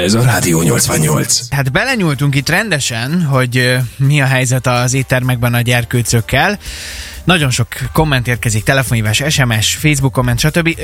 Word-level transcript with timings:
Ez 0.00 0.14
a 0.14 0.22
Rádió 0.22 0.62
88. 0.62 1.48
Hát 1.50 1.72
belenyúltunk 1.72 2.34
itt 2.34 2.48
rendesen, 2.48 3.22
hogy 3.22 3.76
mi 3.96 4.20
a 4.20 4.24
helyzet 4.24 4.66
az 4.66 4.94
éttermekben 4.94 5.54
a 5.54 5.60
gyerkőcökkel. 5.60 6.58
Nagyon 7.24 7.50
sok 7.50 7.68
komment 7.92 8.28
érkezik, 8.28 8.62
telefonhívás, 8.62 9.22
SMS, 9.28 9.74
Facebook 9.74 10.12
komment, 10.12 10.38
stb. 10.38 10.80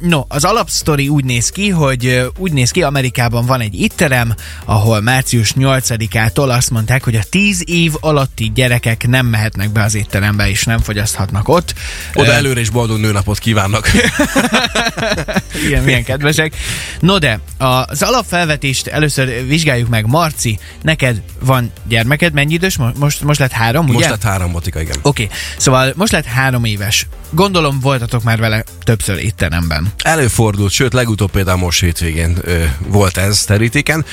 No, 0.00 0.22
az 0.28 0.44
alapsztori 0.44 1.08
úgy 1.08 1.24
néz 1.24 1.48
ki, 1.48 1.68
hogy 1.68 2.30
úgy 2.38 2.52
néz 2.52 2.70
ki, 2.70 2.82
Amerikában 2.82 3.46
van 3.46 3.60
egy 3.60 3.80
étterem, 3.80 4.34
ahol 4.64 5.00
március 5.00 5.52
8-ától 5.58 6.48
azt 6.48 6.70
mondták, 6.70 7.04
hogy 7.04 7.16
a 7.16 7.22
10 7.30 7.62
év 7.66 7.92
alatti 8.00 8.50
gyerekek 8.54 9.06
nem 9.06 9.26
mehetnek 9.26 9.70
be 9.70 9.82
az 9.82 9.94
étterembe, 9.94 10.48
és 10.48 10.64
nem 10.64 10.78
fogyaszthatnak 10.78 11.48
ott. 11.48 11.74
Oda 12.14 12.32
előre 12.32 12.60
is 12.60 12.70
boldog 12.70 12.98
nőnapot 13.00 13.38
kívánnak. 13.38 13.90
Igen, 15.66 15.82
milyen 15.82 16.04
kedvesek. 16.04 16.56
No 17.00 17.18
de, 17.18 17.40
az 17.58 18.02
alapfelvetést 18.02 18.86
először 18.86 19.46
vizsgáljuk 19.46 19.88
meg. 19.88 20.06
Marci, 20.06 20.58
neked 20.82 21.22
van 21.40 21.72
gyermeked, 21.88 22.32
mennyi 22.32 22.52
idős? 22.52 22.76
Mo- 22.76 22.98
Most, 22.98 23.22
most 23.22 23.40
lett 23.40 23.52
három, 23.52 23.84
ugye? 23.84 23.94
Most 23.94 24.08
lett 24.08 24.22
három 24.22 24.52
botika, 24.52 24.80
igen. 24.80 24.96
Oké, 25.02 25.24
okay. 25.24 25.36
szóval 25.56 25.79
most 25.94 26.12
lett 26.12 26.24
három 26.24 26.64
éves. 26.64 27.06
Gondolom 27.30 27.80
voltatok 27.80 28.22
már 28.22 28.38
vele 28.38 28.64
többször 28.90 29.18
étteremben. 29.18 29.92
Előfordult, 30.02 30.72
sőt, 30.72 30.92
legutóbb 30.92 31.30
például 31.30 31.58
most 31.58 31.80
hétvégén 31.80 32.38
ö, 32.42 32.64
volt 32.86 33.16
ez 33.16 33.44
terítéken. 33.44 34.04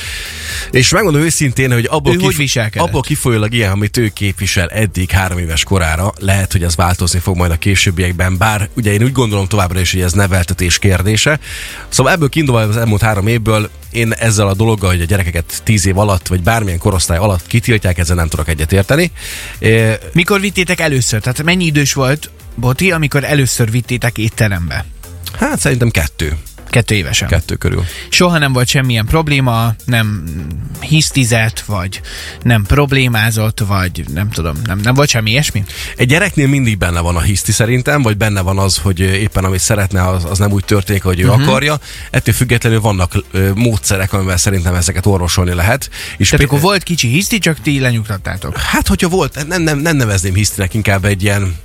És 0.72 0.90
megmondom 0.90 1.22
őszintén, 1.22 1.72
hogy 1.72 1.88
abból, 1.90 2.14
Ő 2.14 2.18
hogy 2.20 2.36
viselkedett? 2.36 2.88
abból 2.88 3.02
kifolyólag 3.02 3.54
ilyen, 3.54 3.72
amit 3.72 3.98
ő 3.98 4.08
képvisel 4.08 4.68
eddig 4.68 5.10
három 5.10 5.38
éves 5.38 5.64
korára, 5.64 6.14
lehet, 6.20 6.52
hogy 6.52 6.64
ez 6.64 6.76
változni 6.76 7.20
fog 7.20 7.36
majd 7.36 7.52
a 7.52 7.56
későbbiekben, 7.56 8.38
bár 8.38 8.70
ugye 8.74 8.92
én 8.94 9.04
úgy 9.04 9.12
gondolom 9.12 9.48
továbbra 9.48 9.80
is, 9.80 9.92
hogy 9.92 10.02
ez 10.02 10.12
neveltetés 10.12 10.80
kérdése. 10.80 11.40
Szóval 11.90 12.12
ebből 12.12 12.30
kiindulva 12.30 12.62
az 12.62 12.78
elmúlt 12.78 13.02
három 13.02 13.28
évből 13.28 13.70
én 13.92 14.14
ezzel 14.14 14.48
a 14.48 14.54
dologgal, 14.54 14.90
hogy 14.90 15.02
a 15.02 15.06
gyerekeket 15.06 15.62
tíz 15.64 15.88
év 15.88 15.98
alatt, 15.98 16.28
vagy 16.28 16.42
bármilyen 16.42 16.80
korosztály 16.80 17.18
alatt 17.18 17.48
kitiltják, 17.48 17.98
ezzel 17.98 18.16
nem 18.16 18.28
tudok 18.28 18.48
egyetérteni. 18.48 19.12
É, 19.60 19.94
Mikor 20.14 20.40
vittétek 20.40 20.80
először? 20.80 21.22
Tehát 21.22 21.44
mennyi 21.44 21.66
idős 21.66 21.94
volt 21.94 22.30
Boti, 22.60 22.92
amikor 22.92 23.24
először 23.24 23.72
vittétek 23.72 24.18
étterembe? 24.18 24.86
Hát 25.40 25.60
szerintem 25.60 25.90
kettő. 25.90 26.38
Kettő 26.70 26.96
évesen. 26.96 27.28
Kettő 27.28 27.56
körül. 27.56 27.86
Soha 28.10 28.38
nem 28.38 28.54
volt 28.54 28.68
semmilyen 28.68 29.06
probléma, 29.06 29.76
nem 29.86 30.24
hisztizett, 30.80 31.60
vagy 31.60 32.02
nem 32.42 32.64
problémázott, 32.64 33.60
vagy 33.60 34.04
nem 34.14 34.30
tudom, 34.30 34.56
nem, 34.66 34.80
nem 34.80 34.94
volt 34.94 35.10
semmi 35.10 35.30
ilyesmi? 35.30 35.64
Egy 35.96 36.08
gyereknél 36.08 36.48
mindig 36.48 36.78
benne 36.78 37.00
van 37.00 37.16
a 37.16 37.22
hiszti 37.22 37.52
szerintem, 37.52 38.02
vagy 38.02 38.18
benne 38.18 38.42
van 38.42 38.60
az, 38.60 38.78
hogy 38.78 39.00
éppen 39.00 39.44
amit 39.44 39.60
szeretne, 39.60 40.08
az, 40.08 40.26
az 40.26 40.38
nem 40.38 40.52
úgy 40.52 40.66
történik, 40.66 41.04
hogy 41.04 41.20
ő 41.20 41.28
uh-huh. 41.28 41.48
akarja. 41.48 41.80
Ettől 42.12 42.34
függetlenül 42.34 42.82
vannak 42.82 43.24
ö, 43.32 43.52
módszerek, 43.56 44.14
amivel 44.14 44.38
szerintem 44.38 44.76
ezeket 44.76 45.06
orvosolni 45.06 45.54
lehet. 45.54 45.90
És 46.18 46.30
Tehát 46.30 46.46
pé- 46.46 46.56
akkor 46.56 46.70
volt 46.70 46.84
kicsi 46.84 47.08
hiszti, 47.08 47.40
csak 47.40 47.62
ti 47.62 47.80
lenyugtattátok. 47.80 48.58
Hát, 48.58 48.88
hogyha 48.88 49.10
volt, 49.10 49.48
nem, 49.48 49.62
nem, 49.62 49.80
nem 49.80 49.96
nevezném 49.96 50.34
hisztinek, 50.34 50.74
inkább 50.74 51.06
egy 51.06 51.24
ilyen 51.24 51.56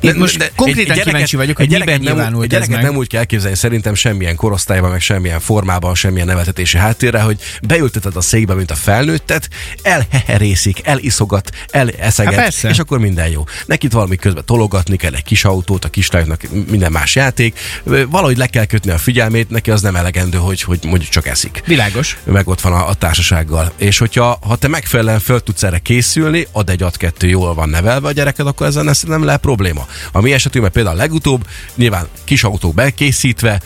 Én 0.00 0.14
most 0.14 0.52
konkrétan 0.56 0.96
kíváncsi 0.98 1.36
vagyok, 1.36 1.56
hogy 1.56 1.72
egy 1.72 1.78
miben 1.78 2.00
nem, 2.00 2.14
nyilvánult 2.14 2.52
egy 2.52 2.54
ez 2.60 2.68
meg. 2.68 2.82
nem 2.82 2.96
úgy 2.96 3.06
kell 3.06 3.18
elképzelni 3.18 3.56
szerintem 3.56 3.94
semmilyen 3.94 4.36
korosztályban, 4.36 4.90
meg 4.90 5.00
semmilyen 5.00 5.40
formában, 5.40 5.94
semmilyen 5.94 6.26
nevetetési 6.26 6.76
háttérre, 6.78 7.20
hogy 7.20 7.40
beülteted 7.62 8.16
a 8.16 8.20
székbe, 8.20 8.54
mint 8.54 8.70
a 8.70 8.74
felnőttet, 8.74 9.48
elheherészik, 9.82 10.86
eliszogat, 10.86 11.50
eleszeget, 11.70 12.34
Hát 12.34 12.42
persze. 12.42 12.68
és 12.68 12.78
akkor 12.78 12.98
minden 12.98 13.28
jó. 13.28 13.44
Nekit 13.66 13.92
valami 13.92 14.16
közben 14.16 14.44
tologatni 14.44 14.96
kell 14.96 15.14
egy 15.14 15.24
kis 15.24 15.44
autót, 15.44 15.84
a 15.84 15.88
kislánynak 15.88 16.40
minden 16.70 16.92
más 16.92 17.14
játék, 17.14 17.58
valahogy 18.08 18.36
le 18.36 18.46
kell 18.46 18.64
kötni 18.64 18.90
a 18.90 18.98
figyelmét, 18.98 19.50
neki 19.50 19.70
az 19.70 19.82
nem 19.82 19.96
elegendő, 19.96 20.38
hogy, 20.38 20.62
hogy 20.62 20.78
mondjuk 20.82 21.10
csak 21.10 21.26
eszik 21.26 21.62
Világos. 21.66 22.18
meg 22.24 22.48
ott 22.48 22.60
van 22.60 22.72
a, 22.72 22.88
a 22.88 22.94
társasággal. 22.94 23.72
És 23.76 23.98
hogyha 23.98 24.38
ha 24.42 24.56
te 24.56 24.68
megfelelően 24.68 25.20
föl 25.20 25.40
tudsz 25.40 25.62
erre 25.62 25.78
készülni, 25.78 26.46
ad 26.52 26.70
egy 26.70 26.82
ad 26.82 26.96
kettő 26.96 27.28
jól 27.28 27.54
van 27.54 27.68
nevelve 27.68 28.08
a 28.08 28.12
gyereked, 28.12 28.46
akkor 28.46 28.66
ezzel 28.66 28.94
nem, 29.06 29.24
lehet 29.24 29.40
probléma. 29.68 29.86
A 30.12 30.20
mi 30.20 30.32
esetünkben 30.32 30.72
például 30.72 30.96
legutóbb, 30.96 31.46
nyilván 31.74 32.06
kis 32.24 32.44
autó 32.44 32.70
bekészítve, 32.70 33.60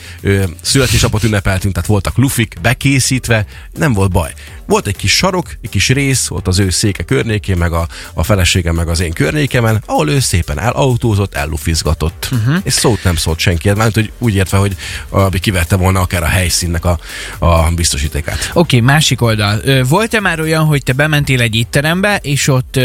születésnapot 0.60 1.24
ünnepeltünk, 1.24 1.74
tehát 1.74 1.88
voltak 1.88 2.16
lufik 2.16 2.56
bekészítve, 2.62 3.46
nem 3.72 3.92
volt 3.92 4.10
baj. 4.10 4.32
Volt 4.66 4.86
egy 4.86 4.96
kis 4.96 5.16
sarok, 5.16 5.56
egy 5.62 5.70
kis 5.70 5.88
rész, 5.88 6.30
ott 6.30 6.46
az 6.46 6.58
ő 6.58 6.70
széke 6.70 7.02
környékén, 7.02 7.56
meg 7.56 7.72
a, 7.72 7.88
a 8.14 8.22
feleségem, 8.22 8.74
meg 8.74 8.88
az 8.88 9.00
én 9.00 9.12
környékemen, 9.12 9.82
ahol 9.86 10.10
ő 10.10 10.20
szépen 10.20 10.58
elautózott, 10.60 11.34
ellufizgatott. 11.34 12.28
Uh-huh. 12.32 12.56
És 12.62 12.72
szót 12.72 13.04
nem 13.04 13.16
szólt 13.16 13.38
senki, 13.38 13.72
mert 13.72 13.94
hogy 13.94 14.12
úgy 14.18 14.34
értve, 14.34 14.56
hogy 14.56 14.76
abi 15.08 15.38
kivette 15.38 15.76
volna 15.76 16.00
akár 16.00 16.22
a 16.22 16.26
helyszínnek 16.26 16.84
a, 16.84 16.98
a 17.38 17.70
biztosítékát. 17.70 18.50
Oké, 18.52 18.76
okay, 18.76 18.80
másik 18.80 19.22
oldal. 19.22 19.60
Volt-e 19.88 20.20
már 20.20 20.40
olyan, 20.40 20.64
hogy 20.64 20.82
te 20.82 20.92
bementél 20.92 21.40
egy 21.40 21.54
étterembe, 21.54 22.16
és 22.22 22.48
ott 22.48 22.80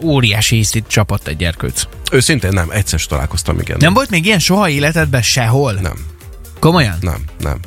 óriási 0.00 0.56
hisztit 0.56 0.84
csapott 0.86 1.26
egy 1.26 1.36
gyerkőc? 1.36 1.86
Őszintén 2.12 2.52
nem, 2.52 2.70
egyszer 2.70 2.98
sem 2.98 3.08
találkoztam, 3.08 3.58
igen. 3.58 3.76
Nem 3.80 3.92
volt 3.92 4.10
még 4.10 4.26
ilyen 4.26 4.38
soha 4.38 4.68
életedben 4.68 5.22
sehol? 5.22 5.72
Nem, 5.72 5.96
Komolyan? 6.58 6.96
nem, 7.00 7.24
nem. 7.38 7.58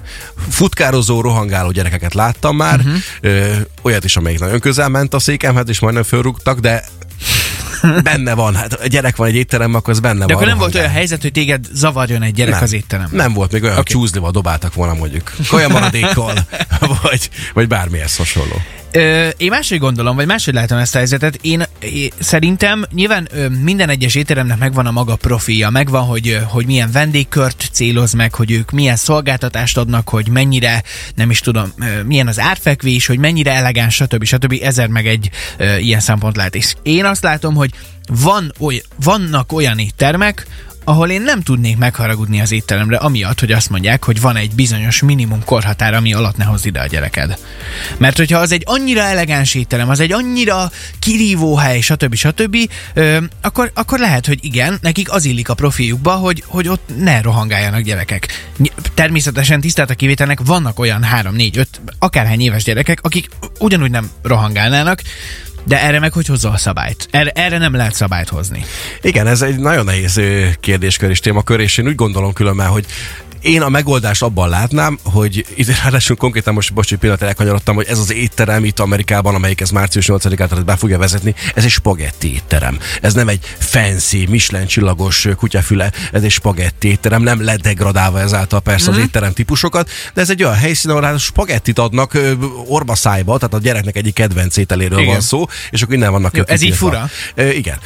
Futkározó, 0.50 1.22
rohangáló 1.22 1.72
gyerekeket 1.72 2.14
láttam 2.14 2.56
már, 2.56 2.80
uh-huh. 2.80 2.96
ö, 3.22 3.54
olyat 3.82 4.04
is, 4.04 4.18
amelyik 4.18 4.40
nagyon 4.40 4.60
közel 4.60 4.90
ment 4.90 5.14
a 5.14 5.20
székemhez, 5.20 5.70
és 5.70 5.80
majdnem 5.80 6.04
fölrúgtak, 6.04 6.60
de 6.60 6.84
benne 8.04 8.34
van. 8.34 8.56
Hát 8.56 8.74
a 8.74 8.88
gyerek 8.88 9.16
van 9.16 9.28
egy 9.28 9.36
étteremben, 9.36 9.80
akkor 9.80 9.94
az 9.94 10.00
benne 10.00 10.20
De 10.20 10.26
van. 10.26 10.34
akkor 10.34 10.48
nem 10.48 10.58
volt 10.58 10.76
olyan 10.76 10.90
helyzet, 10.90 11.22
hogy 11.22 11.32
téged 11.32 11.66
zavarjon 11.74 12.22
egy 12.22 12.34
gyerek 12.34 12.54
nem. 12.54 12.64
az 12.64 12.74
étteremben? 12.74 13.16
Nem 13.16 13.34
volt 13.34 13.52
még 13.52 13.64
olyan, 13.64 13.78
okay. 13.78 13.94
csúszlival 13.94 14.32
dobáltak 14.32 14.74
volna 14.74 14.94
mondjuk. 14.94 15.32
Olyan 15.52 15.72
maradékkal, 15.72 16.34
vagy, 17.02 17.30
vagy 17.54 17.68
bármihez 17.68 18.18
hasonló. 18.18 18.62
Én 19.38 19.50
máshogy 19.50 19.80
gondolom, 19.80 20.16
vagy 20.16 20.26
máshogy 20.26 20.54
látom 20.54 20.78
ezt 20.78 20.96
a 20.96 20.98
helyzetet. 20.98 21.40
Én, 21.42 21.64
szerintem 22.20 22.86
nyilván 22.94 23.28
minden 23.62 23.90
egyes 23.90 24.16
étteremnek 24.16 24.58
megvan 24.58 24.86
a 24.86 24.92
maga 24.92 25.16
profilja, 25.16 25.70
megvan, 25.70 26.04
hogy, 26.04 26.40
hogy 26.48 26.66
milyen 26.66 26.92
vendégkört 26.92 27.70
céloz 27.72 28.14
meg, 28.14 28.34
hogy 28.34 28.52
ők 28.52 28.72
milyen 28.72 28.96
szolgáltatást 28.96 29.78
adnak, 29.78 30.10
hogy 30.10 30.28
mennyire, 30.30 30.84
nem 31.16 31.30
is 31.30 31.40
tudom, 31.40 31.74
milyen 32.06 32.28
az 32.28 32.40
árfekvés, 32.40 33.06
hogy 33.06 33.18
mennyire 33.18 33.52
elegáns, 33.52 33.96
stb. 33.96 34.24
stb. 34.24 34.60
Ezer 34.62 34.88
meg 34.88 35.08
egy 35.08 35.30
ilyen 35.80 36.00
szempont 36.00 36.36
lehet. 36.36 36.56
És 36.56 36.74
én 36.84 37.06
azt 37.06 37.24
látom, 37.24 37.56
hogy 37.56 37.72
van 38.22 38.54
oly, 38.60 38.82
vannak 39.04 39.52
olyan 39.52 39.78
éttermek, 39.78 40.48
ahol 40.86 41.10
én 41.10 41.22
nem 41.22 41.42
tudnék 41.42 41.78
megharagudni 41.78 42.42
az 42.42 42.52
étteremre, 42.52 42.98
amiatt, 42.98 43.40
hogy 43.40 43.52
azt 43.52 43.70
mondják, 43.70 44.04
hogy 44.04 44.22
van 44.22 44.36
egy 44.36 44.52
bizonyos 44.56 45.02
minimum 45.02 45.44
korhatár, 45.44 45.94
ami 45.94 46.14
alatt 46.14 46.38
ne 46.38 46.44
hozd 46.44 46.66
ide 46.66 46.80
a 46.80 46.86
gyereked. 46.86 47.38
Mert 47.98 48.18
hogyha 48.18 48.40
az 48.40 48.52
egy 48.52 48.64
annyira 48.66 49.02
elegáns 49.02 49.54
étterem, 49.54 49.90
az 49.90 50.00
egy 50.00 50.12
annyira 50.12 50.72
kirívó 51.00 51.56
hely, 51.56 51.80
stb. 51.80 52.16
stb., 52.16 52.58
ö, 52.94 53.18
akkor, 53.42 53.72
akkor 53.74 54.00
lehet, 54.00 54.26
hogy 54.26 54.40
igen, 54.42 54.78
nekik 54.82 55.12
az 55.12 55.26
illik 55.26 55.50
a 55.50 55.54
profiljukba, 55.54 56.12
hogy, 56.12 56.44
hogy 56.46 56.68
ott 56.68 56.90
ne 57.00 57.22
rohangáljanak 57.22 57.82
gyerekek. 57.82 58.28
Természetesen 58.94 59.62
tisztelt 59.62 59.90
a 59.90 59.96
kivételnek 59.96 60.40
vannak 60.46 60.80
olyan 60.80 61.04
3, 61.04 61.36
4, 61.36 61.58
5, 61.58 61.82
akárhány 62.00 62.42
éves 62.42 62.64
gyerekek, 62.64 63.00
akik 63.02 63.30
ugyanúgy 63.60 63.92
nem 63.92 64.10
rohangálnának, 64.22 65.02
de 65.66 65.82
erre 65.82 66.00
meg 66.00 66.14
hogy 66.14 66.28
hozza 66.28 66.50
a 66.50 66.58
szabályt? 66.58 67.08
Erre, 67.12 67.30
erre 67.30 67.58
nem 67.58 67.76
lehet 67.76 67.94
szabályt 67.94 68.30
hozni. 68.30 68.66
Igen, 69.02 69.28
ez 69.28 69.42
egy 69.42 69.60
nagyon 69.60 69.86
nehéz 69.86 70.22
kérdéskör 70.60 71.10
és 71.10 71.20
témakör, 71.20 71.60
és 71.60 71.78
én 71.78 71.88
úgy 71.88 71.96
gondolom 71.96 72.34
különben, 72.34 72.68
hogy 72.68 72.86
én 73.46 73.62
a 73.62 73.70
megoldást 73.70 74.22
abban 74.24 74.50
látnám, 74.50 75.00
hogy 75.04 75.46
itt 75.56 75.82
ráadásul 75.82 76.16
konkrétan 76.16 76.54
most, 76.54 76.74
bocs, 76.74 76.92
egy 76.92 76.98
pillanat 76.98 77.22
elkanyarodtam, 77.22 77.76
hogy 77.76 77.86
ez 77.88 78.00
az 78.00 78.14
étterem 78.14 78.64
itt 78.66 78.80
Amerikában, 78.80 79.36
amelyik 79.36 79.62
ez 79.62 79.70
március 79.70 80.06
8-át 80.10 80.66
be 80.66 80.76
fogja 80.76 80.98
vezetni, 80.98 81.36
ez 81.56 81.64
egy 81.64 81.70
spagetti 81.70 82.34
étterem. 82.34 82.80
Ez 83.02 83.14
nem 83.14 83.28
egy 83.28 83.40
fancy, 83.58 84.26
Michelin 84.30 84.68
csillagos 84.68 85.28
kutyafüle, 85.38 85.92
ez 86.12 86.24
egy 86.24 86.32
spagetti 86.32 86.88
étterem, 86.88 87.22
nem 87.22 87.44
ledegradálva 87.44 88.20
ezáltal 88.20 88.60
persze 88.60 88.90
Mhm. 88.90 89.00
az 89.00 89.06
étterem 89.06 89.34
típusokat, 89.34 89.90
de 90.14 90.22
ez 90.22 90.30
egy 90.30 90.44
olyan 90.44 90.56
helyszín, 90.56 90.92
ahol 90.92 91.04
hát 91.04 91.20
spagettit 91.20 91.80
adnak 91.80 92.18
orba 92.68 92.96
szájba, 92.96 93.38
tehát 93.38 93.54
a 93.54 93.60
gyereknek 93.60 93.96
egyik 93.96 94.14
kedvenc 94.14 94.58
ételéről 94.58 95.00
Igen. 95.00 95.12
van 95.12 95.22
szó, 95.22 95.46
és 95.72 95.82
akkor 95.82 95.96
innen 95.96 96.12
vannak 96.12 96.50
ez 96.50 96.62
így 96.62 96.76
fura? 96.76 97.10
Ö, 97.36 97.50
igen. 97.50 97.78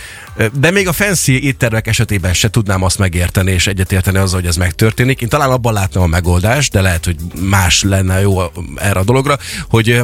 De 0.54 0.72
még 0.72 0.88
a 0.88 0.94
fancy 0.94 1.44
éttermek 1.44 1.88
esetében 1.88 2.34
se 2.34 2.50
tudnám 2.50 2.84
azt 2.84 2.98
megérteni 2.98 3.52
és 3.52 3.68
egyetérteni 3.68 4.18
azzal, 4.18 4.40
hogy 4.40 4.50
ez 4.50 4.56
megtörténik. 4.56 5.22
Én 5.22 5.30
talán 5.30 5.50
abban 5.50 5.74
látnám 5.74 6.04
a 6.04 6.08
megoldást, 6.08 6.72
de 6.72 6.82
lehet, 6.82 7.06
hogy 7.06 7.16
más 7.42 7.84
lenne 7.84 8.20
jó 8.20 8.42
erre 8.76 9.00
a 9.00 9.04
dologra, 9.04 9.38
hogy 9.70 10.02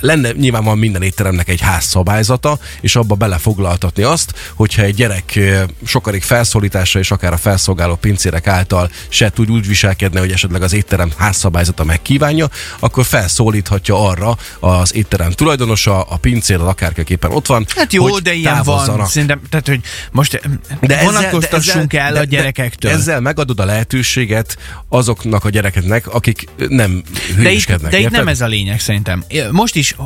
lenne 0.00 0.30
nyilván 0.32 0.64
van 0.64 0.78
minden 0.78 1.02
étteremnek 1.02 1.48
egy 1.48 1.60
házszabályzata, 1.60 2.58
és 2.80 2.96
abba 2.96 3.14
belefoglaltatni 3.14 4.02
azt, 4.02 4.34
hogyha 4.54 4.82
egy 4.82 4.94
gyerek 4.94 5.38
sokarig 5.84 6.22
felszólításra 6.22 7.00
és 7.00 7.10
akár 7.10 7.32
a 7.32 7.36
felszolgáló 7.36 7.94
pincérek 7.94 8.46
által 8.46 8.90
se 9.08 9.30
tud 9.30 9.50
úgy 9.50 9.66
viselkedni, 9.66 10.18
hogy 10.18 10.32
esetleg 10.32 10.62
az 10.62 10.72
étterem 10.72 11.12
házszabályzata 11.16 11.84
megkívánja, 11.84 12.48
akkor 12.78 13.04
felszólíthatja 13.04 14.08
arra 14.08 14.36
az 14.60 14.94
étterem 14.94 15.30
tulajdonosa, 15.30 16.02
a 16.02 16.16
pincér, 16.16 16.60
az 16.60 16.66
akárkiképpen 16.66 17.30
ott 17.30 17.46
van, 17.46 17.66
Hát 17.76 17.92
jó, 17.92 18.08
hogy 18.08 18.22
de 18.22 18.32
ilyen 18.32 18.62
van. 18.64 19.06
Szerintem, 19.06 19.40
tehát, 19.50 19.66
hogy 19.66 19.75
hogy 19.76 19.90
most 20.10 20.40
de 20.80 21.02
vonatkoztassunk 21.02 21.92
ezzel, 21.92 22.06
el 22.06 22.12
de, 22.12 22.20
a 22.20 22.24
gyerekektől. 22.24 22.90
De 22.90 22.96
ezzel 22.96 23.20
megadod 23.20 23.60
a 23.60 23.64
lehetőséget 23.64 24.56
azoknak 24.88 25.44
a 25.44 25.50
gyerekeknek, 25.50 26.06
akik 26.06 26.48
nem 26.68 27.02
hülyeskednek. 27.36 27.90
De 27.90 27.98
itt, 27.98 28.02
de 28.02 28.08
itt 28.08 28.16
nem 28.16 28.28
ez 28.28 28.40
a 28.40 28.46
lényeg 28.46 28.80
szerintem. 28.80 29.24
Most 29.50 29.76
is 29.76 29.96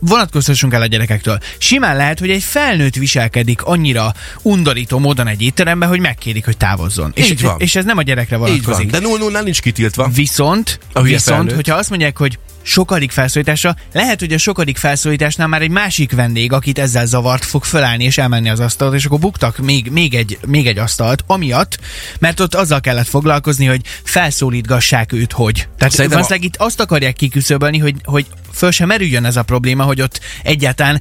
vonatkoztassunk 0.00 0.74
el 0.74 0.82
a 0.82 0.86
gyerekektől. 0.86 1.38
Simán 1.58 1.96
lehet, 1.96 2.18
hogy 2.18 2.30
egy 2.30 2.42
felnőtt 2.42 2.94
viselkedik 2.94 3.62
annyira 3.62 4.14
undorító 4.42 4.98
módon 4.98 5.26
egy 5.26 5.42
étteremben, 5.42 5.88
hogy 5.88 6.00
megkérik, 6.00 6.44
hogy 6.44 6.56
távozzon. 6.56 7.12
Így 7.14 7.30
és, 7.30 7.42
van. 7.42 7.56
és 7.58 7.74
ez 7.74 7.84
nem 7.84 7.98
a 7.98 8.02
gyerekre 8.02 8.36
vonatkozik. 8.36 8.84
Így 8.84 8.90
van. 8.90 9.00
De 9.00 9.08
0 9.08 9.18
0 9.18 9.40
nincs 9.40 9.60
kitiltva. 9.60 10.08
Viszont, 10.08 10.78
viszont 11.02 11.52
hogyha 11.52 11.76
azt 11.76 11.88
mondják, 11.88 12.18
hogy 12.18 12.38
sokadik 12.62 13.10
felszólításra, 13.10 13.76
lehet, 13.92 14.20
hogy 14.20 14.32
a 14.32 14.38
sokadik 14.38 14.76
felszólításnál 14.76 15.46
már 15.46 15.62
egy 15.62 15.70
másik 15.70 16.12
vendég, 16.12 16.52
akit 16.52 16.78
ezzel 16.78 17.06
zavart, 17.06 17.44
fog 17.44 17.64
fölállni 17.64 18.04
és 18.04 18.18
elmenni 18.18 18.48
az 18.48 18.60
asztalt, 18.60 18.94
és 18.94 19.06
akkor 19.12 19.24
buktak 19.24 19.58
még, 19.58 19.90
még, 19.90 20.14
egy, 20.14 20.38
még 20.46 20.66
egy 20.66 20.78
asztalt, 20.78 21.24
amiatt, 21.26 21.78
mert 22.18 22.40
ott 22.40 22.54
azzal 22.54 22.80
kellett 22.80 23.06
foglalkozni, 23.06 23.66
hogy 23.66 23.80
felszólítgassák 24.04 25.12
őt, 25.12 25.32
hogy. 25.32 25.68
Tehát 25.78 25.96
valószínűleg 25.96 26.40
a... 26.40 26.44
itt 26.44 26.56
azt 26.56 26.80
akarják 26.80 27.14
kiküszöbölni, 27.14 27.78
hogy, 27.78 27.94
hogy 28.02 28.26
föl 28.52 28.70
sem 28.70 28.88
merüljön 28.88 29.24
ez 29.24 29.36
a 29.36 29.42
probléma, 29.42 29.84
hogy 29.84 30.00
ott 30.00 30.20
egyáltalán 30.42 31.00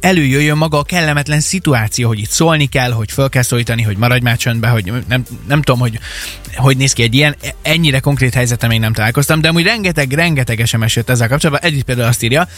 előjöjjön 0.00 0.56
maga 0.56 0.78
a 0.78 0.82
kellemetlen 0.82 1.40
szituáció, 1.40 2.08
hogy 2.08 2.18
itt 2.18 2.30
szólni 2.30 2.66
kell, 2.66 2.90
hogy 2.90 3.12
föl 3.12 3.28
kell 3.28 3.42
szólítani, 3.42 3.82
hogy 3.82 3.96
maradj 3.96 4.22
már 4.22 4.36
csöndbe, 4.36 4.68
hogy 4.68 4.92
nem, 5.08 5.24
nem 5.48 5.62
tudom, 5.62 5.80
hogy 5.80 5.98
hogy 6.54 6.76
néz 6.76 6.92
ki 6.92 7.02
egy 7.02 7.14
ilyen, 7.14 7.36
ennyire 7.62 8.00
konkrét 8.00 8.34
helyzetem 8.34 8.68
még 8.68 8.80
nem 8.80 8.92
találkoztam, 8.92 9.40
de 9.40 9.48
amúgy 9.48 9.64
rengeteg, 9.64 10.12
rengeteg 10.12 10.66
SMS 10.66 10.96
jött 10.96 11.10
ezzel 11.10 11.28
kapcsolatban. 11.28 11.70
Egyik 11.70 11.82
például 11.82 12.08
azt 12.08 12.22
írja, 12.22 12.48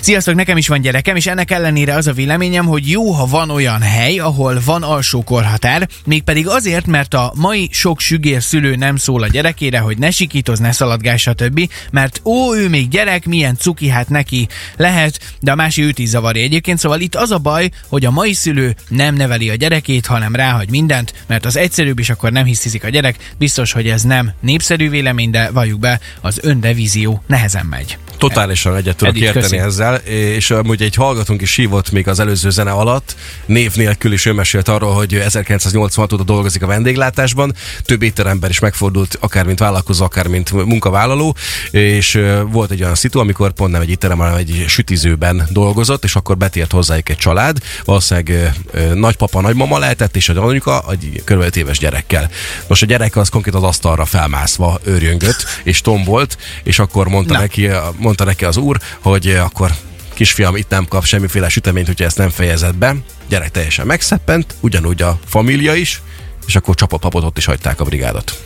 sziasztok, 0.00 0.34
nekem 0.34 0.56
is 0.56 0.68
van 0.68 0.80
gyerekem, 0.80 1.16
és 1.16 1.26
ennek 1.26 1.50
ellenére 1.50 1.94
az 1.94 2.06
a 2.06 2.12
véleményem, 2.12 2.66
hogy 2.66 2.90
jó, 2.90 3.10
ha 3.10 3.26
van 3.26 3.50
olyan 3.50 3.80
hely, 3.80 4.18
ahol 4.18 4.60
van 4.64 4.82
alsó 4.82 5.22
korhatár, 5.22 5.88
mégpedig 6.04 6.48
azért, 6.48 6.86
mert 6.86 7.14
a 7.14 7.32
mai 7.34 7.68
sok 7.72 8.00
sügér 8.00 8.42
szülő 8.42 8.76
nem 8.76 8.96
szól 8.96 9.22
a 9.22 9.26
gyerekére, 9.26 9.78
hogy 9.78 9.98
ne 9.98 10.10
sikítoz, 10.10 10.58
ne 10.58 10.72
szaladgás, 10.72 11.20
stb. 11.20 11.70
Mert 11.90 12.20
ó, 12.24 12.54
ő 12.54 12.68
még 12.68 12.88
gyerek, 12.88 13.26
milyen 13.26 13.56
cuki, 13.56 13.88
hát 13.88 14.08
neki 14.08 14.48
lehet, 14.76 15.36
de 15.40 15.52
a 15.52 15.54
másik 15.54 15.84
őt 15.84 15.98
is 15.98 16.08
zavarja 16.08 16.42
egyébként. 16.56 16.78
Szóval 16.78 17.00
itt 17.00 17.14
az 17.14 17.30
a 17.30 17.38
baj, 17.38 17.70
hogy 17.88 18.04
a 18.04 18.10
mai 18.10 18.32
szülő 18.32 18.74
nem 18.88 19.14
neveli 19.14 19.50
a 19.50 19.54
gyerekét, 19.54 20.06
hanem 20.06 20.34
ráhagy 20.34 20.70
mindent, 20.70 21.12
mert 21.26 21.44
az 21.44 21.56
egyszerűbb, 21.56 21.98
és 21.98 22.10
akkor 22.10 22.32
nem 22.32 22.44
hiszik 22.44 22.84
a 22.84 22.88
gyerek, 22.88 23.34
Biztos, 23.38 23.72
hogy 23.72 23.88
ez 23.88 24.02
nem 24.02 24.32
népszerű 24.40 24.90
vélemény, 24.90 25.30
de 25.30 25.50
valljuk 25.50 25.80
be, 25.80 26.00
az 26.20 26.38
önrevízió 26.42 27.22
nehezen 27.26 27.66
megy. 27.66 27.98
Totálisan 28.18 28.76
egyet 28.76 28.96
tudok 28.96 29.14
Edith, 29.14 29.26
érteni 29.26 29.44
köszi. 29.44 29.66
ezzel, 29.66 29.94
és 30.36 30.50
amúgy 30.50 30.82
egy 30.82 30.94
hallgatónk 30.94 31.42
is 31.42 31.54
hívott 31.54 31.90
még 31.90 32.08
az 32.08 32.20
előző 32.20 32.50
zene 32.50 32.70
alatt, 32.70 33.16
név 33.46 33.74
nélkül 33.74 34.12
is 34.12 34.26
ő 34.26 34.32
mesélt 34.32 34.68
arról, 34.68 34.94
hogy 34.94 35.14
1986 35.14 36.12
óta 36.12 36.22
dolgozik 36.22 36.62
a 36.62 36.66
vendéglátásban, 36.66 37.54
több 37.82 38.02
étteremben 38.02 38.50
is 38.50 38.58
megfordult, 38.58 39.18
akár 39.20 39.44
mint 39.44 39.58
vállalkozó, 39.58 40.04
akár 40.04 40.26
mint 40.26 40.52
munkavállaló, 40.52 41.36
és 41.70 42.20
volt 42.50 42.70
egy 42.70 42.82
olyan 42.82 42.94
szitu, 42.94 43.18
amikor 43.18 43.52
pont 43.52 43.72
nem 43.72 43.80
egy 43.80 43.90
étterem, 43.90 44.18
hanem 44.18 44.34
egy 44.34 44.64
sütizőben 44.68 45.48
dolgozott, 45.50 46.04
és 46.04 46.14
akkor 46.14 46.36
betért 46.36 46.72
hozzájuk 46.72 47.08
egy 47.08 47.16
család, 47.16 47.58
valószínűleg 47.84 48.52
nagypapa, 48.94 49.40
nagymama 49.40 49.78
lehetett, 49.78 50.16
és 50.16 50.28
a 50.28 50.44
anyuka 50.46 50.84
egy 50.90 51.22
kb. 51.24 51.56
éves 51.56 51.78
gyerekkel. 51.78 52.30
Most 52.66 52.82
a 52.82 52.86
gyerek 52.86 53.16
az 53.16 53.28
konkrét 53.28 53.54
az 53.54 53.62
asztalra 53.62 54.04
felmászva 54.04 54.80
őrjöngött, 54.84 55.46
és 55.64 55.80
tombolt, 55.80 56.38
és 56.62 56.78
akkor 56.78 57.08
mondta 57.08 57.38
neki, 57.38 57.68
mondta 58.06 58.24
neki 58.24 58.44
az 58.44 58.56
úr, 58.56 58.80
hogy 59.00 59.28
akkor 59.28 59.70
kisfiam 60.14 60.56
itt 60.56 60.68
nem 60.68 60.86
kap 60.88 61.04
semmiféle 61.04 61.48
süteményt, 61.48 61.86
hogyha 61.86 62.04
ezt 62.04 62.18
nem 62.18 62.30
fejezed 62.30 62.74
be. 62.74 62.94
Gyerek 63.28 63.50
teljesen 63.50 63.86
megszeppent, 63.86 64.54
ugyanúgy 64.60 65.02
a 65.02 65.18
família 65.26 65.74
is, 65.74 66.02
és 66.46 66.56
akkor 66.56 66.74
csapott 66.74 67.14
ott 67.14 67.38
is 67.38 67.44
hagyták 67.44 67.80
a 67.80 67.84
brigádot. 67.84 68.42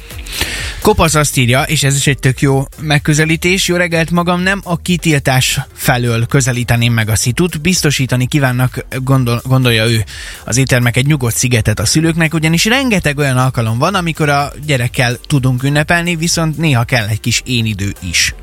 Kopasz 0.81 1.15
azt 1.15 1.37
írja, 1.37 1.63
és 1.63 1.83
ez 1.83 1.97
is 1.97 2.07
egy 2.07 2.19
tök 2.19 2.41
jó 2.41 2.65
megközelítés. 2.81 3.69
Jó 3.69 3.77
reggelt 3.77 4.11
magam 4.11 4.41
nem 4.41 4.61
a 4.65 4.77
kitiltás 4.77 5.61
felől 5.75 6.27
közelíteném 6.27 6.93
meg 6.93 7.09
a 7.09 7.17
szitut. 7.17 7.61
Biztosítani 7.61 8.27
kívánnak, 8.27 8.87
gondol, 9.03 9.43
gondolja 9.45 9.91
ő, 9.91 10.05
az 10.45 10.57
éttermek 10.57 10.97
egy 10.97 11.07
nyugodt 11.07 11.37
szigetet 11.37 11.81
a 11.81 11.87
szülőknek, 11.87 12.35
ugyanis 12.35 12.65
rengeteg 12.65 13.19
olyan 13.19 13.37
alkalom 13.37 13.79
van, 13.79 13.95
amikor 13.95 14.29
a 14.29 14.53
gyerekkel 14.67 15.17
tudunk 15.27 15.63
ünnepelni, 15.63 16.17
viszont 16.17 16.59
néha 16.59 16.85
kell 16.85 17.07
egy 17.07 17.21
kis 17.21 17.43
én 17.45 17.65
idő 17.67 17.95
is. 18.11 18.35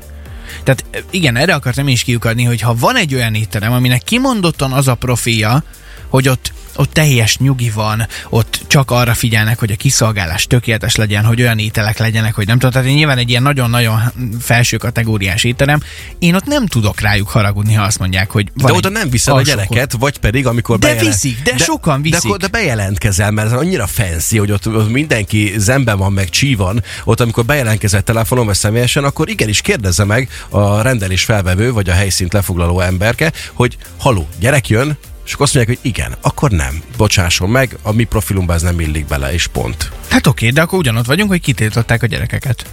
Tehát 0.68 1.06
igen, 1.10 1.36
erre 1.36 1.54
akartam 1.54 1.88
is 1.88 2.02
kiukadni, 2.02 2.44
hogy 2.44 2.60
ha 2.60 2.74
van 2.74 2.96
egy 2.96 3.14
olyan 3.14 3.34
étterem, 3.34 3.72
aminek 3.72 4.02
kimondottan 4.02 4.72
az 4.72 4.88
a 4.88 4.94
profilja, 4.94 5.62
hogy 6.08 6.28
ott 6.28 6.52
ott 6.78 6.92
teljes 6.92 7.38
nyugi 7.38 7.70
van, 7.70 8.06
ott 8.28 8.60
csak 8.66 8.90
arra 8.90 9.14
figyelnek, 9.14 9.58
hogy 9.58 9.72
a 9.72 9.76
kiszolgálás 9.76 10.46
tökéletes 10.46 10.96
legyen, 10.96 11.24
hogy 11.24 11.40
olyan 11.40 11.58
ételek 11.58 11.98
legyenek, 11.98 12.34
hogy 12.34 12.46
nem 12.46 12.58
tudom. 12.58 12.70
Tehát 12.70 12.96
nyilván 12.96 13.18
egy 13.18 13.30
ilyen 13.30 13.42
nagyon-nagyon 13.42 14.00
felső 14.40 14.76
kategóriás 14.76 15.44
étterem, 15.44 15.80
én 16.18 16.34
ott 16.34 16.44
nem 16.44 16.66
tudok 16.66 17.00
rájuk 17.00 17.28
haragudni, 17.28 17.74
ha 17.74 17.82
azt 17.82 17.98
mondják, 17.98 18.30
hogy 18.30 18.50
De 18.54 18.72
oda 18.72 18.88
nem 18.88 19.10
viszel 19.10 19.34
a 19.34 19.42
gyereket, 19.42 19.92
vagy 19.92 20.18
pedig 20.18 20.46
amikor 20.46 20.78
De 20.78 20.86
bejelent... 20.86 21.06
viszik, 21.12 21.42
de, 21.42 21.50
de 21.50 21.64
sokan 21.64 22.02
viszik. 22.02 22.20
De, 22.20 22.28
akkor, 22.28 22.38
de 22.38 22.46
bejelentkezel, 22.46 23.30
mert 23.30 23.52
ez 23.52 23.58
annyira 23.58 23.86
fancy, 23.86 24.38
hogy 24.38 24.50
ott, 24.50 24.68
ott 24.68 24.90
mindenki 24.90 25.54
zemben 25.56 25.98
van, 25.98 26.12
meg 26.12 26.28
csí 26.28 26.54
van, 26.54 26.82
ott 27.04 27.20
amikor 27.20 27.44
bejelentkezett 27.44 28.04
telefonon 28.04 28.46
vagy 28.46 28.56
személyesen, 28.56 29.04
akkor 29.04 29.28
igenis 29.28 29.60
kérdezze 29.60 30.04
meg 30.04 30.28
a 30.48 30.82
rendelés 30.82 31.24
felvevő, 31.24 31.72
vagy 31.72 31.90
a 31.90 31.92
helyszínt 31.92 32.32
lefoglaló 32.32 32.80
emberke, 32.80 33.32
hogy 33.52 33.76
haló, 33.98 34.28
gyerek 34.40 34.68
jön, 34.68 34.98
és 35.28 35.34
akkor 35.34 35.46
azt 35.46 35.54
mondják, 35.54 35.78
hogy 35.78 35.90
igen, 35.90 36.16
akkor 36.20 36.50
nem. 36.50 36.82
Bocsásson 36.96 37.50
meg, 37.50 37.76
a 37.82 37.92
mi 37.92 38.04
profilunkba 38.04 38.54
ez 38.54 38.62
nem 38.62 38.80
illik 38.80 39.06
bele, 39.06 39.32
és 39.32 39.46
pont. 39.46 39.90
Hát 40.10 40.26
oké, 40.26 40.50
de 40.50 40.60
akkor 40.60 40.78
ugyanott 40.78 41.06
vagyunk, 41.06 41.30
hogy 41.30 41.40
kitiltották 41.40 42.02
a 42.02 42.06
gyerekeket. 42.06 42.64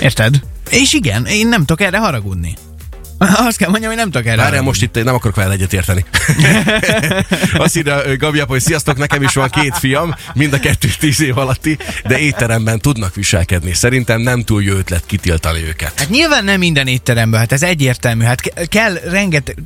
Érted? 0.00 0.40
És 0.70 0.92
igen, 0.92 1.26
én 1.26 1.48
nem 1.48 1.60
tudok 1.60 1.80
erre 1.80 1.98
haragudni. 1.98 2.54
Azt 3.48 3.56
kell 3.56 3.68
mondjam, 3.68 3.90
hogy 3.90 4.00
nem 4.00 4.10
tudok 4.10 4.26
erre. 4.26 4.42
Várjál, 4.42 4.62
most 4.62 4.82
itt 4.82 5.04
nem 5.04 5.14
akarok 5.14 5.36
vele 5.36 5.52
egyet 5.52 5.72
érteni. 5.72 6.04
Azt 7.64 7.76
írja 7.76 8.16
Gabi 8.16 8.38
hogy 8.38 8.60
sziasztok, 8.60 8.96
nekem 8.96 9.22
is 9.22 9.34
van 9.34 9.48
két 9.48 9.78
fiam, 9.78 10.14
mind 10.34 10.52
a 10.52 10.58
kettő 10.58 10.88
tíz 10.98 11.20
év 11.20 11.38
alatti, 11.38 11.78
de 12.06 12.18
étteremben 12.18 12.78
tudnak 12.78 13.14
viselkedni. 13.14 13.74
Szerintem 13.74 14.20
nem 14.20 14.44
túl 14.44 14.62
jó 14.62 14.76
ötlet 14.76 15.02
kitiltani 15.06 15.62
őket. 15.62 15.98
Hát 15.98 16.08
nyilván 16.08 16.44
nem 16.44 16.58
minden 16.58 16.86
étteremben, 16.86 17.40
hát 17.40 17.52
ez 17.52 17.62
egyértelmű. 17.62 18.24
Hát 18.24 18.68
kell 18.68 18.94
rengeteg, 18.94 19.56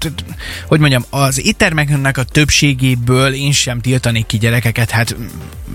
hogy 0.67 0.81
mondjam, 0.81 1.05
az 1.11 1.47
éttermeknek 1.47 2.19
a 2.19 2.23
többségéből 2.23 3.35
én 3.35 3.53
sem 3.53 3.81
tiltanék 3.81 4.27
ki 4.27 4.39
gyerekeket, 4.39 4.91
hát 4.91 5.17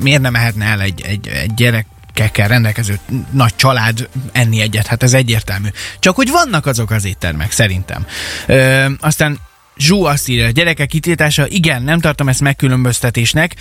miért 0.01 0.21
nem 0.21 0.31
mehetne 0.31 0.65
el 0.65 0.81
egy, 0.81 1.01
egy, 1.01 1.27
egy 1.27 1.53
gyerek 1.53 1.85
gyerekekkel 2.17 2.47
rendelkező 2.47 2.99
nagy 3.31 3.55
család 3.55 4.09
enni 4.31 4.61
egyet, 4.61 4.87
hát 4.87 5.03
ez 5.03 5.13
egyértelmű. 5.13 5.67
Csak 5.99 6.15
hogy 6.15 6.29
vannak 6.29 6.65
azok 6.65 6.91
az 6.91 7.05
éttermek, 7.05 7.51
szerintem. 7.51 8.05
Ö, 8.45 8.85
aztán 8.99 9.39
Zsú 9.79 10.03
azt 10.03 10.27
írja, 10.29 10.49
gyerekek 10.49 10.87
kitiltása, 10.87 11.47
igen, 11.47 11.83
nem 11.83 11.99
tartom 11.99 12.29
ezt 12.29 12.41
megkülönböztetésnek, 12.41 13.55